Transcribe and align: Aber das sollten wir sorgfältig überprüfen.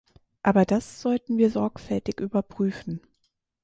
Aber 0.41 0.65
das 0.65 0.99
sollten 1.03 1.37
wir 1.37 1.51
sorgfältig 1.51 2.21
überprüfen. 2.21 3.01